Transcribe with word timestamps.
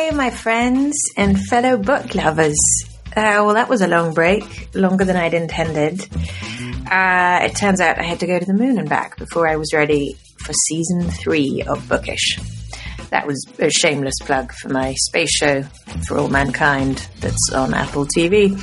Hi, 0.00 0.10
my 0.10 0.30
friends 0.30 0.96
and 1.16 1.36
fellow 1.46 1.76
book 1.76 2.14
lovers. 2.14 2.56
Uh, 3.08 3.42
well, 3.42 3.54
that 3.54 3.68
was 3.68 3.80
a 3.80 3.88
long 3.88 4.14
break, 4.14 4.72
longer 4.72 5.04
than 5.04 5.16
I'd 5.16 5.34
intended. 5.34 6.00
Uh, 6.88 7.40
it 7.42 7.56
turns 7.56 7.80
out 7.80 7.98
I 7.98 8.04
had 8.04 8.20
to 8.20 8.28
go 8.28 8.38
to 8.38 8.44
the 8.44 8.52
moon 8.54 8.78
and 8.78 8.88
back 8.88 9.16
before 9.16 9.48
I 9.48 9.56
was 9.56 9.72
ready 9.72 10.16
for 10.44 10.52
season 10.52 11.10
three 11.10 11.64
of 11.66 11.88
Bookish. 11.88 12.38
That 13.10 13.26
was 13.26 13.44
a 13.58 13.70
shameless 13.70 14.14
plug 14.20 14.52
for 14.52 14.68
my 14.68 14.94
space 14.94 15.34
show 15.34 15.62
for 16.06 16.16
all 16.16 16.28
mankind 16.28 17.04
that's 17.18 17.52
on 17.52 17.74
Apple 17.74 18.06
TV. 18.06 18.54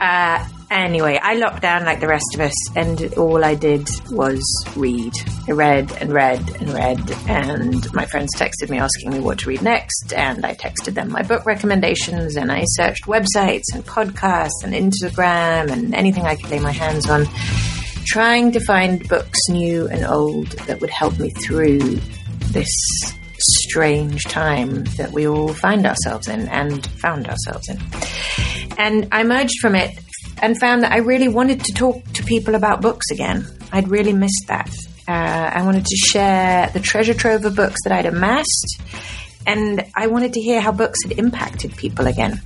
Uh, 0.00 0.48
Anyway, 0.74 1.20
I 1.22 1.34
locked 1.34 1.62
down 1.62 1.84
like 1.84 2.00
the 2.00 2.08
rest 2.08 2.34
of 2.34 2.40
us, 2.40 2.76
and 2.76 3.14
all 3.14 3.44
I 3.44 3.54
did 3.54 3.88
was 4.10 4.42
read. 4.74 5.12
I 5.46 5.52
read 5.52 5.92
and 6.00 6.12
read 6.12 6.40
and 6.60 6.68
read, 6.70 7.12
and 7.28 7.94
my 7.94 8.06
friends 8.06 8.34
texted 8.34 8.70
me 8.70 8.78
asking 8.78 9.10
me 9.10 9.20
what 9.20 9.38
to 9.38 9.48
read 9.50 9.62
next, 9.62 10.12
and 10.16 10.44
I 10.44 10.56
texted 10.56 10.94
them 10.94 11.12
my 11.12 11.22
book 11.22 11.46
recommendations, 11.46 12.34
and 12.34 12.50
I 12.50 12.64
searched 12.66 13.04
websites 13.04 13.62
and 13.72 13.86
podcasts 13.86 14.64
and 14.64 14.74
Instagram 14.74 15.70
and 15.70 15.94
anything 15.94 16.24
I 16.24 16.34
could 16.34 16.50
lay 16.50 16.58
my 16.58 16.72
hands 16.72 17.08
on, 17.08 17.26
trying 18.04 18.50
to 18.50 18.60
find 18.60 19.08
books 19.08 19.38
new 19.48 19.86
and 19.86 20.04
old 20.04 20.48
that 20.66 20.80
would 20.80 20.90
help 20.90 21.16
me 21.20 21.30
through 21.30 22.00
this 22.50 22.68
strange 23.38 24.24
time 24.24 24.82
that 24.96 25.12
we 25.12 25.28
all 25.28 25.54
find 25.54 25.86
ourselves 25.86 26.26
in 26.26 26.48
and 26.48 26.84
found 27.00 27.28
ourselves 27.28 27.68
in. 27.68 27.78
And 28.76 29.06
I 29.12 29.20
emerged 29.20 29.60
from 29.60 29.76
it 29.76 30.00
and 30.44 30.60
found 30.60 30.82
that 30.82 30.92
I 30.92 30.98
really 30.98 31.28
wanted 31.28 31.60
to 31.64 31.72
talk 31.72 32.04
to 32.12 32.22
people 32.22 32.54
about 32.54 32.82
books 32.82 33.10
again. 33.10 33.46
I'd 33.72 33.88
really 33.88 34.12
missed 34.12 34.44
that. 34.48 34.68
Uh, 35.08 35.12
I 35.12 35.62
wanted 35.62 35.86
to 35.86 35.96
share 35.96 36.68
the 36.68 36.80
treasure 36.80 37.14
trove 37.14 37.46
of 37.46 37.56
books 37.56 37.80
that 37.84 37.94
I'd 37.94 38.04
amassed, 38.04 38.82
and 39.46 39.86
I 39.94 40.08
wanted 40.08 40.34
to 40.34 40.42
hear 40.42 40.60
how 40.60 40.70
books 40.70 41.02
had 41.02 41.18
impacted 41.18 41.74
people 41.78 42.06
again. 42.06 42.42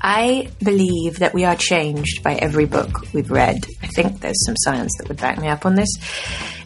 I 0.00 0.48
believe 0.64 1.18
that 1.18 1.34
we 1.34 1.44
are 1.44 1.56
changed 1.56 2.22
by 2.22 2.36
every 2.36 2.64
book 2.64 3.12
we've 3.12 3.30
read. 3.30 3.66
I 3.82 3.88
think 3.88 4.20
there's 4.20 4.46
some 4.46 4.56
science 4.56 4.92
that 4.96 5.08
would 5.08 5.20
back 5.20 5.38
me 5.38 5.48
up 5.48 5.66
on 5.66 5.74
this. 5.74 5.90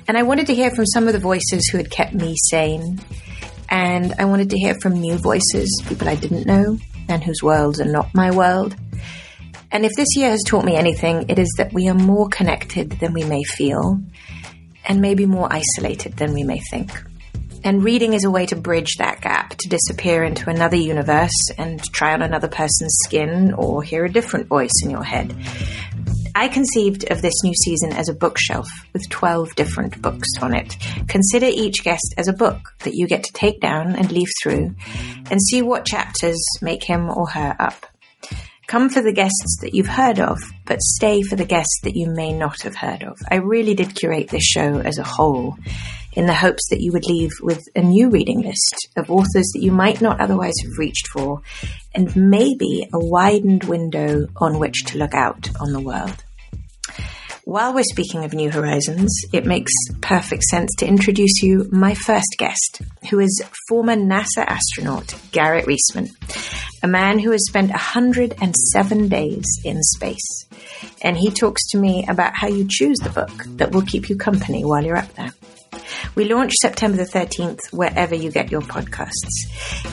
And 0.06 0.16
I 0.16 0.22
wanted 0.22 0.46
to 0.46 0.54
hear 0.54 0.70
from 0.70 0.86
some 0.86 1.08
of 1.08 1.14
the 1.14 1.18
voices 1.18 1.68
who 1.72 1.78
had 1.78 1.90
kept 1.90 2.14
me 2.14 2.36
sane. 2.48 3.00
And 3.68 4.14
I 4.20 4.26
wanted 4.26 4.50
to 4.50 4.56
hear 4.56 4.74
from 4.74 5.00
new 5.00 5.16
voices, 5.16 5.82
people 5.88 6.08
I 6.08 6.14
didn't 6.14 6.46
know, 6.46 6.78
and 7.08 7.24
whose 7.24 7.42
worlds 7.42 7.80
are 7.80 7.90
not 7.90 8.14
my 8.14 8.30
world. 8.30 8.76
And 9.72 9.86
if 9.86 9.92
this 9.96 10.08
year 10.16 10.28
has 10.28 10.42
taught 10.46 10.66
me 10.66 10.76
anything, 10.76 11.30
it 11.30 11.38
is 11.38 11.50
that 11.56 11.72
we 11.72 11.88
are 11.88 11.94
more 11.94 12.28
connected 12.28 12.90
than 12.92 13.14
we 13.14 13.24
may 13.24 13.42
feel, 13.42 13.98
and 14.84 15.00
maybe 15.00 15.24
more 15.24 15.50
isolated 15.50 16.18
than 16.18 16.34
we 16.34 16.44
may 16.44 16.60
think. 16.70 16.92
And 17.64 17.82
reading 17.82 18.12
is 18.12 18.24
a 18.24 18.30
way 18.30 18.44
to 18.46 18.56
bridge 18.56 18.96
that 18.98 19.22
gap, 19.22 19.50
to 19.50 19.68
disappear 19.68 20.24
into 20.24 20.50
another 20.50 20.76
universe 20.76 21.50
and 21.56 21.82
try 21.92 22.12
on 22.12 22.20
another 22.20 22.48
person's 22.48 22.94
skin 23.04 23.54
or 23.54 23.82
hear 23.82 24.04
a 24.04 24.12
different 24.12 24.48
voice 24.48 24.82
in 24.82 24.90
your 24.90 25.04
head. 25.04 25.34
I 26.34 26.48
conceived 26.48 27.10
of 27.10 27.22
this 27.22 27.42
new 27.42 27.54
season 27.54 27.92
as 27.92 28.10
a 28.10 28.14
bookshelf 28.14 28.68
with 28.92 29.08
12 29.08 29.54
different 29.54 30.02
books 30.02 30.28
on 30.42 30.54
it. 30.54 30.76
Consider 31.08 31.46
each 31.46 31.82
guest 31.82 32.14
as 32.18 32.28
a 32.28 32.32
book 32.32 32.58
that 32.80 32.94
you 32.94 33.06
get 33.06 33.24
to 33.24 33.32
take 33.32 33.60
down 33.60 33.94
and 33.96 34.10
leaf 34.12 34.28
through 34.42 34.74
and 35.30 35.40
see 35.40 35.62
what 35.62 35.86
chapters 35.86 36.42
make 36.60 36.84
him 36.84 37.08
or 37.08 37.28
her 37.28 37.56
up. 37.58 37.86
Come 38.72 38.88
for 38.88 39.02
the 39.02 39.12
guests 39.12 39.58
that 39.60 39.74
you've 39.74 39.86
heard 39.86 40.18
of, 40.18 40.38
but 40.64 40.80
stay 40.80 41.20
for 41.20 41.36
the 41.36 41.44
guests 41.44 41.78
that 41.82 41.94
you 41.94 42.08
may 42.08 42.32
not 42.32 42.62
have 42.62 42.74
heard 42.74 43.02
of. 43.02 43.18
I 43.30 43.34
really 43.34 43.74
did 43.74 43.94
curate 43.94 44.30
this 44.30 44.44
show 44.44 44.78
as 44.78 44.96
a 44.96 45.02
whole 45.02 45.58
in 46.14 46.24
the 46.24 46.32
hopes 46.32 46.70
that 46.70 46.80
you 46.80 46.90
would 46.92 47.04
leave 47.04 47.32
with 47.42 47.60
a 47.76 47.82
new 47.82 48.08
reading 48.08 48.40
list 48.40 48.88
of 48.96 49.10
authors 49.10 49.50
that 49.52 49.60
you 49.60 49.72
might 49.72 50.00
not 50.00 50.22
otherwise 50.22 50.54
have 50.62 50.78
reached 50.78 51.08
for, 51.08 51.42
and 51.94 52.16
maybe 52.16 52.88
a 52.94 52.98
widened 52.98 53.64
window 53.64 54.26
on 54.36 54.58
which 54.58 54.84
to 54.86 54.96
look 54.96 55.12
out 55.12 55.50
on 55.60 55.74
the 55.74 55.80
world. 55.82 56.24
While 57.44 57.74
we're 57.74 57.84
speaking 57.84 58.24
of 58.24 58.32
New 58.32 58.50
Horizons, 58.50 59.14
it 59.34 59.44
makes 59.44 59.72
perfect 60.00 60.44
sense 60.44 60.70
to 60.78 60.86
introduce 60.86 61.42
you 61.42 61.68
my 61.70 61.92
first 61.92 62.36
guest, 62.38 62.80
who 63.10 63.18
is 63.18 63.44
former 63.68 63.96
NASA 63.96 64.46
astronaut 64.46 65.14
Garrett 65.30 65.66
Reisman 65.66 66.08
a 66.82 66.88
man 66.88 67.18
who 67.18 67.30
has 67.30 67.46
spent 67.46 67.70
107 67.70 69.08
days 69.08 69.44
in 69.64 69.82
space. 69.82 70.46
And 71.02 71.16
he 71.16 71.30
talks 71.30 71.68
to 71.70 71.78
me 71.78 72.04
about 72.08 72.34
how 72.34 72.48
you 72.48 72.66
choose 72.68 72.98
the 72.98 73.10
book 73.10 73.44
that 73.56 73.72
will 73.72 73.82
keep 73.82 74.08
you 74.08 74.16
company 74.16 74.64
while 74.64 74.84
you're 74.84 74.96
up 74.96 75.12
there. 75.14 75.32
We 76.14 76.24
launch 76.24 76.52
September 76.60 76.96
the 76.98 77.04
13th 77.04 77.72
wherever 77.72 78.14
you 78.14 78.30
get 78.30 78.50
your 78.50 78.60
podcasts. 78.60 79.46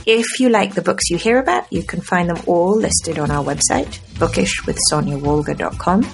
If 0.05 0.39
you 0.39 0.49
like 0.49 0.73
the 0.73 0.81
books 0.81 1.09
you 1.09 1.17
hear 1.17 1.39
about, 1.39 1.71
you 1.71 1.83
can 1.83 2.01
find 2.01 2.29
them 2.29 2.41
all 2.47 2.75
listed 2.75 3.19
on 3.19 3.31
our 3.31 3.43
website, 3.43 3.99
bookishwithsonyawalger.com, 4.15 6.07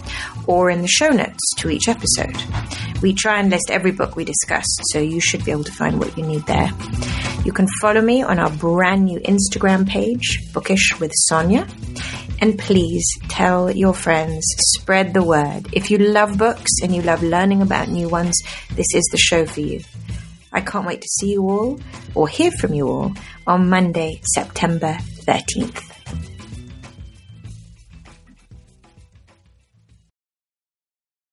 or 0.48 0.70
in 0.70 0.82
the 0.82 0.88
show 0.88 1.10
notes 1.10 1.56
to 1.58 1.70
each 1.70 1.88
episode. 1.88 2.36
We 3.02 3.14
try 3.14 3.40
and 3.40 3.50
list 3.50 3.70
every 3.72 3.92
book 3.92 4.16
we 4.16 4.26
discuss, 4.26 4.66
so 4.92 5.00
you 5.00 5.20
should 5.20 5.44
be 5.44 5.52
able 5.52 5.64
to 5.64 5.74
find 5.74 6.00
what 6.00 6.18
you 6.18 6.26
need 6.26 6.46
there. 6.46 6.72
You 7.46 7.54
can 7.54 7.68
follow 7.80 8.02
me 8.02 8.24
on 8.24 8.40
our 8.40 8.50
brand 8.50 9.06
new 9.06 9.20
Instagram 9.20 9.88
page, 9.88 10.52
Bookish 10.52 11.00
with 11.00 11.12
Sonya. 11.14 11.68
And 12.42 12.58
please 12.58 13.06
tell 13.30 13.70
your 13.70 13.94
friends, 13.94 14.44
spread 14.74 15.14
the 15.14 15.24
word. 15.24 15.68
If 15.72 15.92
you 15.92 16.00
love 16.00 16.40
books 16.40 16.72
and 16.82 16.94
you 16.94 17.04
love 17.04 17.22
learning 17.22 17.62
about 17.62 17.88
new 17.88 18.10
ones, 18.10 18.42
this 18.72 18.88
is 18.96 19.08
the 19.12 19.20
show 19.20 19.46
for 19.46 19.62
you. 19.62 19.82
I 20.52 20.62
can't 20.62 20.88
wait 20.88 21.02
to 21.02 21.08
see 21.08 21.34
you 21.34 21.44
all 21.44 21.80
or 22.16 22.28
hear 22.28 22.50
from 22.50 22.74
you 22.74 22.88
all 22.88 23.14
on 23.46 23.70
Monday, 23.70 24.22
September 24.24 24.98
13th. 25.28 26.35